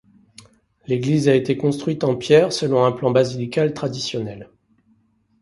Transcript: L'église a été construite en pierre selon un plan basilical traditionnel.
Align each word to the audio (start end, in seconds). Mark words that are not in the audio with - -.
L'église 0.87 1.29
a 1.29 1.35
été 1.35 1.57
construite 1.57 2.03
en 2.03 2.15
pierre 2.15 2.51
selon 2.53 2.85
un 2.85 2.91
plan 2.91 3.11
basilical 3.11 3.75
traditionnel. 3.75 4.49